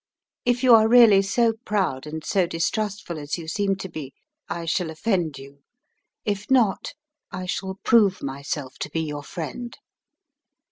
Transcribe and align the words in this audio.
If 0.45 0.63
you 0.63 0.73
are 0.73 0.87
really 0.87 1.21
so 1.21 1.53
proud 1.63 2.07
and 2.07 2.25
so 2.25 2.47
distrustful 2.47 3.19
as 3.19 3.37
you 3.37 3.47
seem 3.47 3.75
to 3.75 3.87
be, 3.87 4.13
I 4.49 4.65
shall 4.65 4.89
offend 4.89 5.37
you; 5.37 5.61
if 6.25 6.49
not, 6.49 6.95
I 7.31 7.45
shall 7.45 7.77
prove 7.83 8.23
myself 8.23 8.79
to 8.79 8.89
be 8.89 9.01
your 9.01 9.21
friend. 9.21 9.77